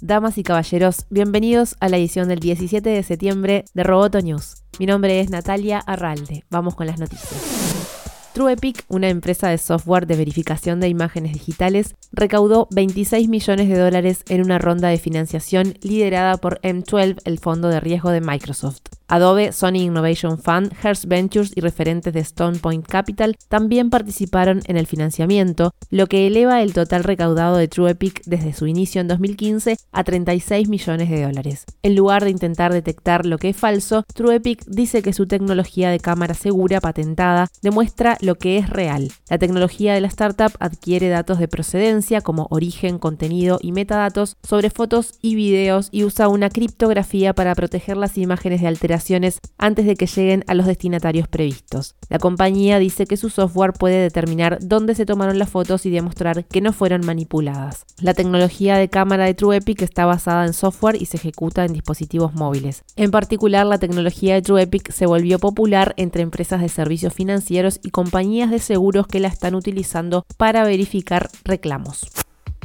Damas 0.00 0.38
y 0.38 0.42
caballeros, 0.42 1.06
bienvenidos 1.08 1.76
a 1.78 1.88
la 1.88 1.98
edición 1.98 2.26
del 2.26 2.40
17 2.40 2.90
de 2.90 3.02
septiembre 3.04 3.64
de 3.74 3.84
Roboto 3.84 4.20
News. 4.20 4.64
Mi 4.80 4.86
nombre 4.86 5.20
es 5.20 5.30
Natalia 5.30 5.78
Arralde. 5.78 6.42
Vamos 6.50 6.74
con 6.74 6.88
las 6.88 6.98
noticias. 6.98 8.32
TrueEpic, 8.34 8.84
una 8.88 9.08
empresa 9.08 9.50
de 9.50 9.58
software 9.58 10.08
de 10.08 10.16
verificación 10.16 10.80
de 10.80 10.88
imágenes 10.88 11.34
digitales, 11.34 11.94
recaudó 12.10 12.66
26 12.72 13.28
millones 13.28 13.68
de 13.68 13.78
dólares 13.78 14.24
en 14.28 14.40
una 14.40 14.58
ronda 14.58 14.88
de 14.88 14.98
financiación 14.98 15.74
liderada 15.80 16.38
por 16.38 16.60
M12, 16.62 17.18
el 17.24 17.38
fondo 17.38 17.68
de 17.68 17.78
riesgo 17.78 18.10
de 18.10 18.20
Microsoft. 18.20 18.95
Adobe, 19.08 19.52
Sony 19.52 19.82
Innovation 19.82 20.38
Fund, 20.38 20.72
Hearst 20.82 21.04
Ventures 21.06 21.52
y 21.54 21.60
referentes 21.60 22.12
de 22.12 22.20
Stone 22.20 22.58
Point 22.58 22.86
Capital 22.86 23.36
también 23.48 23.88
participaron 23.88 24.62
en 24.66 24.76
el 24.76 24.86
financiamiento, 24.86 25.72
lo 25.90 26.08
que 26.08 26.26
eleva 26.26 26.62
el 26.62 26.72
total 26.72 27.04
recaudado 27.04 27.56
de 27.56 27.68
TrueEpic 27.68 28.22
desde 28.24 28.52
su 28.52 28.66
inicio 28.66 29.00
en 29.00 29.08
2015 29.08 29.76
a 29.92 30.04
36 30.04 30.68
millones 30.68 31.08
de 31.08 31.22
dólares. 31.22 31.64
En 31.82 31.94
lugar 31.94 32.24
de 32.24 32.30
intentar 32.30 32.72
detectar 32.72 33.26
lo 33.26 33.38
que 33.38 33.50
es 33.50 33.56
falso, 33.56 34.04
TrueEpic 34.12 34.64
dice 34.66 35.02
que 35.02 35.12
su 35.12 35.26
tecnología 35.26 35.90
de 35.90 36.00
cámara 36.00 36.34
segura 36.34 36.80
patentada 36.80 37.48
demuestra 37.62 38.18
lo 38.20 38.34
que 38.34 38.58
es 38.58 38.70
real. 38.70 39.12
La 39.30 39.38
tecnología 39.38 39.94
de 39.94 40.00
la 40.00 40.08
startup 40.08 40.52
adquiere 40.58 41.08
datos 41.08 41.38
de 41.38 41.48
procedencia 41.48 42.22
como 42.22 42.48
origen, 42.50 42.98
contenido 42.98 43.58
y 43.62 43.70
metadatos 43.70 44.36
sobre 44.42 44.70
fotos 44.70 45.14
y 45.22 45.36
videos 45.36 45.90
y 45.92 46.02
usa 46.02 46.28
una 46.28 46.50
criptografía 46.50 47.34
para 47.34 47.54
proteger 47.54 47.96
las 47.96 48.18
imágenes 48.18 48.60
de 48.60 48.66
alteración 48.66 48.95
antes 49.58 49.86
de 49.86 49.96
que 49.96 50.06
lleguen 50.06 50.44
a 50.46 50.54
los 50.54 50.66
destinatarios 50.66 51.28
previstos. 51.28 51.94
La 52.08 52.18
compañía 52.18 52.78
dice 52.78 53.06
que 53.06 53.16
su 53.16 53.30
software 53.30 53.72
puede 53.72 54.00
determinar 54.00 54.58
dónde 54.60 54.94
se 54.94 55.06
tomaron 55.06 55.38
las 55.38 55.50
fotos 55.50 55.86
y 55.86 55.90
demostrar 55.90 56.44
que 56.44 56.60
no 56.60 56.72
fueron 56.72 57.04
manipuladas. 57.04 57.84
La 58.00 58.14
tecnología 58.14 58.76
de 58.76 58.88
cámara 58.88 59.24
de 59.24 59.34
TrueEpic 59.34 59.82
está 59.82 60.06
basada 60.06 60.46
en 60.46 60.52
software 60.52 61.00
y 61.00 61.06
se 61.06 61.16
ejecuta 61.16 61.64
en 61.64 61.72
dispositivos 61.72 62.34
móviles. 62.34 62.84
En 62.96 63.10
particular, 63.10 63.66
la 63.66 63.78
tecnología 63.78 64.34
de 64.34 64.42
TrueEpic 64.42 64.92
se 64.92 65.06
volvió 65.06 65.38
popular 65.38 65.94
entre 65.96 66.22
empresas 66.22 66.60
de 66.60 66.68
servicios 66.68 67.12
financieros 67.12 67.80
y 67.82 67.90
compañías 67.90 68.50
de 68.50 68.58
seguros 68.58 69.06
que 69.06 69.20
la 69.20 69.28
están 69.28 69.54
utilizando 69.54 70.24
para 70.36 70.64
verificar 70.64 71.28
reclamos. 71.44 72.06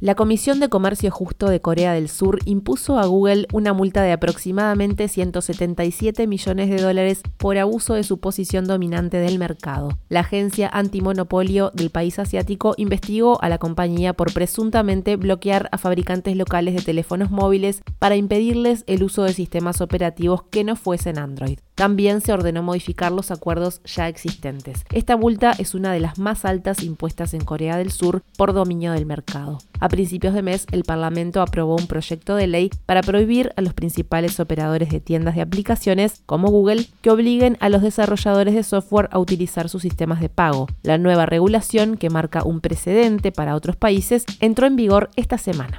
La 0.00 0.16
Comisión 0.16 0.60
de 0.60 0.68
Comercio 0.68 1.10
Justo 1.10 1.48
de 1.48 1.60
Corea 1.60 1.92
del 1.92 2.08
Sur 2.08 2.40
impuso 2.44 2.98
a 2.98 3.06
Google 3.06 3.46
una 3.52 3.72
multa 3.72 4.02
de 4.02 4.12
aproximadamente 4.12 5.08
177 5.08 6.26
millones 6.26 6.68
de 6.68 6.82
dólares 6.82 7.22
por 7.38 7.56
abuso 7.58 7.94
de 7.94 8.02
su 8.02 8.18
posición 8.18 8.66
dominante 8.66 9.18
del 9.18 9.38
mercado. 9.38 9.96
La 10.08 10.20
agencia 10.20 10.68
antimonopolio 10.72 11.70
del 11.74 11.90
país 11.90 12.18
asiático 12.18 12.74
investigó 12.76 13.42
a 13.42 13.48
la 13.48 13.58
compañía 13.58 14.12
por 14.12 14.32
presuntamente 14.32 15.16
bloquear 15.16 15.68
a 15.72 15.78
fabricantes 15.78 16.36
locales 16.36 16.74
de 16.74 16.82
teléfonos 16.82 17.30
móviles 17.30 17.82
para 17.98 18.16
impedirles 18.16 18.84
el 18.86 19.04
uso 19.04 19.22
de 19.22 19.32
sistemas 19.32 19.80
operativos 19.80 20.42
que 20.50 20.64
no 20.64 20.76
fuesen 20.76 21.18
Android. 21.18 21.58
También 21.74 22.20
se 22.20 22.32
ordenó 22.32 22.62
modificar 22.62 23.10
los 23.10 23.32
acuerdos 23.32 23.80
ya 23.84 24.08
existentes. 24.08 24.84
Esta 24.92 25.16
multa 25.16 25.52
es 25.58 25.74
una 25.74 25.92
de 25.92 25.98
las 25.98 26.18
más 26.18 26.44
altas 26.44 26.84
impuestas 26.84 27.34
en 27.34 27.44
Corea 27.44 27.76
del 27.76 27.90
Sur 27.90 28.22
por 28.36 28.52
dominio 28.52 28.92
del 28.92 29.06
mercado. 29.06 29.58
Principios 29.94 30.34
de 30.34 30.42
mes, 30.42 30.66
el 30.72 30.82
Parlamento 30.82 31.40
aprobó 31.40 31.76
un 31.76 31.86
proyecto 31.86 32.34
de 32.34 32.48
ley 32.48 32.68
para 32.84 33.00
prohibir 33.00 33.52
a 33.56 33.60
los 33.60 33.74
principales 33.74 34.40
operadores 34.40 34.90
de 34.90 34.98
tiendas 34.98 35.36
de 35.36 35.42
aplicaciones, 35.42 36.20
como 36.26 36.50
Google, 36.50 36.86
que 37.00 37.10
obliguen 37.10 37.56
a 37.60 37.68
los 37.68 37.80
desarrolladores 37.80 38.54
de 38.54 38.64
software 38.64 39.08
a 39.12 39.20
utilizar 39.20 39.68
sus 39.68 39.82
sistemas 39.82 40.20
de 40.20 40.28
pago. 40.28 40.66
La 40.82 40.98
nueva 40.98 41.26
regulación, 41.26 41.96
que 41.96 42.10
marca 42.10 42.42
un 42.42 42.60
precedente 42.60 43.30
para 43.30 43.54
otros 43.54 43.76
países, 43.76 44.24
entró 44.40 44.66
en 44.66 44.74
vigor 44.74 45.10
esta 45.14 45.38
semana. 45.38 45.78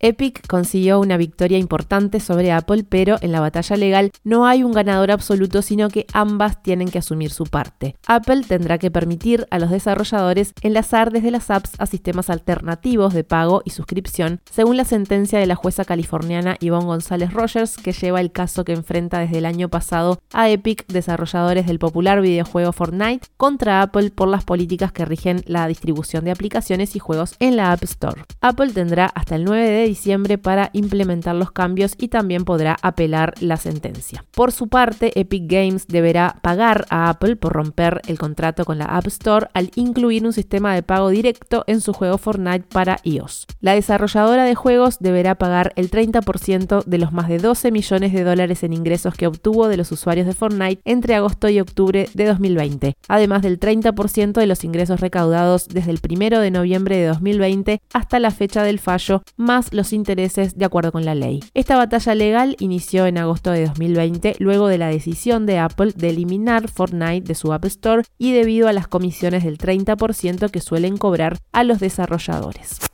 Epic 0.00 0.46
consiguió 0.46 1.00
una 1.00 1.16
victoria 1.16 1.58
importante 1.58 2.20
sobre 2.20 2.52
Apple, 2.52 2.84
pero 2.88 3.16
en 3.20 3.32
la 3.32 3.40
batalla 3.40 3.76
legal 3.76 4.12
no 4.24 4.46
hay 4.46 4.62
un 4.62 4.72
ganador 4.72 5.10
absoluto, 5.10 5.62
sino 5.62 5.88
que 5.88 6.06
ambas 6.12 6.62
tienen 6.62 6.88
que 6.88 6.98
asumir 6.98 7.30
su 7.30 7.44
parte. 7.44 7.96
Apple 8.06 8.42
tendrá 8.46 8.78
que 8.78 8.90
permitir 8.90 9.46
a 9.50 9.58
los 9.58 9.70
desarrolladores 9.70 10.52
enlazar 10.60 11.10
desde 11.10 11.30
las 11.30 11.50
apps 11.50 11.72
a 11.78 11.86
sistemas 11.86 12.28
alternativos 12.30 13.14
de 13.14 13.24
pago 13.24 13.62
y 13.64 13.70
suscripción, 13.70 14.40
según 14.50 14.76
la 14.76 14.84
sentencia 14.84 15.38
de 15.38 15.46
la 15.46 15.54
jueza 15.54 15.84
californiana 15.84 16.56
Yvonne 16.60 16.86
González 16.86 17.32
Rogers, 17.32 17.76
que 17.76 17.92
lleva 17.92 18.20
el 18.20 18.32
caso 18.32 18.64
que 18.64 18.72
enfrenta 18.72 19.18
desde 19.18 19.38
el 19.38 19.46
año 19.46 19.68
pasado 19.68 20.20
a 20.32 20.50
Epic, 20.50 20.86
desarrolladores 20.88 21.66
del 21.66 21.78
popular 21.78 22.20
videojuego 22.20 22.72
Fortnite, 22.72 23.26
contra 23.36 23.82
Apple 23.82 24.10
por 24.10 24.28
las 24.28 24.44
políticas 24.44 24.92
que 24.92 25.04
rigen 25.04 25.42
la 25.46 25.66
distribución 25.66 26.24
de 26.24 26.32
aplicaciones 26.32 26.96
y 26.96 26.98
juegos 26.98 27.34
en 27.38 27.56
la 27.56 27.72
App 27.72 27.82
Store. 27.84 28.24
Apple 28.40 28.72
tendrá 28.72 29.06
hasta 29.06 29.36
el 29.36 29.44
9 29.44 29.68
de 29.68 29.85
diciembre 29.86 30.38
para 30.38 30.70
implementar 30.72 31.34
los 31.34 31.50
cambios 31.50 31.94
y 31.98 32.08
también 32.08 32.44
podrá 32.44 32.76
apelar 32.82 33.34
la 33.40 33.56
sentencia. 33.56 34.24
Por 34.32 34.52
su 34.52 34.68
parte, 34.68 35.18
Epic 35.18 35.44
Games 35.46 35.86
deberá 35.88 36.38
pagar 36.42 36.86
a 36.90 37.08
Apple 37.08 37.36
por 37.36 37.52
romper 37.52 38.02
el 38.06 38.18
contrato 38.18 38.64
con 38.64 38.78
la 38.78 38.84
App 38.84 39.06
Store 39.06 39.48
al 39.54 39.70
incluir 39.74 40.24
un 40.26 40.32
sistema 40.32 40.74
de 40.74 40.82
pago 40.82 41.08
directo 41.08 41.64
en 41.66 41.80
su 41.80 41.92
juego 41.92 42.18
Fortnite 42.18 42.66
para 42.70 42.98
iOS. 43.02 43.46
La 43.60 43.74
desarrolladora 43.74 44.44
de 44.44 44.54
juegos 44.54 44.98
deberá 45.00 45.36
pagar 45.36 45.72
el 45.76 45.90
30% 45.90 46.84
de 46.84 46.98
los 46.98 47.12
más 47.12 47.28
de 47.28 47.38
12 47.38 47.72
millones 47.72 48.12
de 48.12 48.24
dólares 48.24 48.62
en 48.62 48.72
ingresos 48.72 49.14
que 49.14 49.26
obtuvo 49.26 49.68
de 49.68 49.76
los 49.76 49.92
usuarios 49.92 50.26
de 50.26 50.34
Fortnite 50.34 50.80
entre 50.84 51.14
agosto 51.14 51.48
y 51.48 51.60
octubre 51.60 52.08
de 52.12 52.26
2020, 52.26 52.96
además 53.08 53.42
del 53.42 53.58
30% 53.58 54.32
de 54.32 54.46
los 54.46 54.64
ingresos 54.64 55.00
recaudados 55.00 55.68
desde 55.68 55.90
el 55.90 56.00
1 56.02 56.40
de 56.40 56.50
noviembre 56.50 56.96
de 56.96 57.06
2020 57.06 57.80
hasta 57.92 58.20
la 58.20 58.30
fecha 58.30 58.62
del 58.62 58.78
fallo, 58.78 59.22
más 59.36 59.72
los 59.76 59.92
intereses 59.92 60.56
de 60.56 60.64
acuerdo 60.64 60.92
con 60.92 61.04
la 61.04 61.14
ley. 61.14 61.40
Esta 61.54 61.76
batalla 61.76 62.14
legal 62.14 62.56
inició 62.58 63.06
en 63.06 63.18
agosto 63.18 63.50
de 63.50 63.66
2020 63.66 64.36
luego 64.38 64.68
de 64.68 64.78
la 64.78 64.88
decisión 64.88 65.46
de 65.46 65.58
Apple 65.58 65.92
de 65.94 66.10
eliminar 66.10 66.68
Fortnite 66.68 67.26
de 67.26 67.34
su 67.34 67.52
App 67.52 67.64
Store 67.66 68.02
y 68.18 68.32
debido 68.32 68.68
a 68.68 68.72
las 68.72 68.88
comisiones 68.88 69.44
del 69.44 69.58
30% 69.58 70.50
que 70.50 70.60
suelen 70.60 70.96
cobrar 70.96 71.38
a 71.52 71.64
los 71.64 71.78
desarrolladores. 71.78 72.85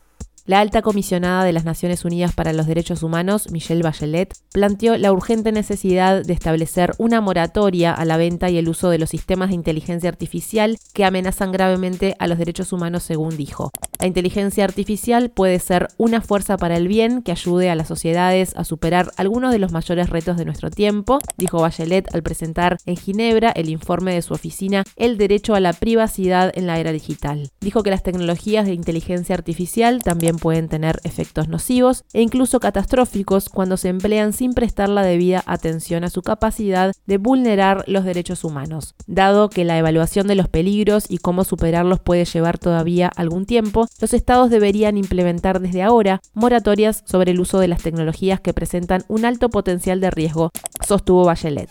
La 0.45 0.59
alta 0.59 0.83
comisionada 0.83 1.45
de 1.45 1.53
las 1.53 1.65
Naciones 1.65 2.05
Unidas 2.05 2.35
para 2.35 2.53
los 2.53 2.67
Derechos 2.67 3.05
Humanos, 3.05 3.53
Michelle 3.53 3.85
Bachelet, 3.85 4.35
planteó 4.53 4.99
la 4.99 5.13
urgente 5.13 5.53
necesidad 5.53 6.25
de 6.25 6.33
establecer 6.33 6.95
una 6.99 7.21
moratoria 7.21 7.93
a 7.93 8.05
la 8.05 8.17
venta 8.17 8.51
y 8.51 8.59
el 8.59 8.69
uso 8.69 8.91
de 8.91 8.99
los 8.99 9.11
sistemas 9.11 9.51
de 9.51 9.55
inteligencia 9.55 10.09
artificial 10.09 10.79
que 10.95 11.05
amenazan 11.05 11.53
gravemente 11.53 12.17
a 12.19 12.27
los 12.27 12.39
derechos 12.39 12.73
humanos, 12.73 13.05
según 13.05 13.37
dijo. 13.37 13.71
La 14.01 14.09
inteligencia 14.09 14.65
artificial 14.65 15.31
puede 15.31 15.61
ser 15.61 15.87
una 15.97 16.21
fuerza 16.21 16.57
para 16.57 16.77
el 16.77 16.89
bien 16.89 17.23
que 17.23 17.31
ayude 17.31 17.71
a 17.71 17.77
las 17.77 17.87
sociedades 17.87 18.57
a 18.57 18.65
superar 18.65 19.13
algunos 19.17 19.53
de 19.53 19.61
los 19.61 19.71
mayores 19.71 20.11
retos 20.11 20.37
de 20.37 20.45
nuestro 20.45 20.71
tiempo, 20.71 21.21
dijo 21.37 21.61
Bachelet 21.61 22.13
al 22.13 22.25
presentar 22.25 22.79
en 22.85 22.97
Ginebra 22.97 23.53
el 23.53 23.69
informe 23.69 24.13
de 24.13 24.23
su 24.23 24.35
oficina 24.35 24.83
El 24.97 25.19
derecho 25.19 25.55
a 25.55 25.61
la 25.61 25.73
privacidad 25.73 26.51
en 26.57 26.67
la 26.67 26.81
era 26.81 26.91
digital. 26.91 27.51
Dijo 27.61 27.85
que 27.85 27.91
las 27.91 28.03
tecnologías 28.03 28.67
de 28.67 28.75
inteligencia 28.75 29.37
artificial 29.37 30.03
pueden 30.37 30.69
tener 30.69 31.01
efectos 31.05 31.49
nocivos 31.49 32.05
e 32.13 32.23
incluso 32.23 32.61
catastróficos 32.61 33.49
cuando 33.49 33.77
se 33.77 33.89
emplean 33.89 34.33
sin 34.33 34.55
prestar 34.55 34.89
la 34.89 35.03
debida 35.03 35.43
atención 35.47 36.05
a 36.05 36.11
su 36.11 36.23
capacidad 36.23 36.93
de 37.07 37.19
vulnerar 37.19 37.85
los 37.87 38.05
derechos 38.05 38.45
humanos. 38.45 38.95
Dado 39.07 39.51
que 39.51 39.65
la 39.65 39.79
evaluación 39.79 40.27
de 40.27 40.35
los 40.35 40.49
peligros 40.49 41.07
y 41.09 41.19
cómo 41.19 41.45
superarlos 41.45 42.01
puede 42.01 42.25
llevar 42.25 42.59
todavía 42.59 43.09
algún 43.09 43.47
tiempo, 43.47 43.87
los 44.01 44.15
estados 44.15 44.51
deberían 44.51 44.97
implementar 44.97 45.61
desde 45.61 45.83
ahora 45.83 46.21
moratorias 46.35 47.03
sobre 47.07 47.33
el 47.33 47.41
uso 47.41 47.59
de 47.59 47.69
las 47.69 47.83
tecnologías 47.83 48.41
que 48.41 48.55
presentan 48.55 49.05
un 49.09 49.25
alto 49.25 49.49
potencial 49.49 50.01
de 50.01 50.11
riesgo, 50.11 50.51
sostuvo 50.87 51.25
Bachelet. 51.25 51.71